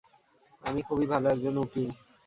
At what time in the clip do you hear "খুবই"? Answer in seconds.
0.87-1.05